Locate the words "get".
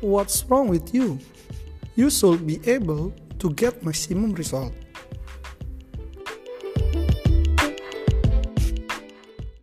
3.54-3.82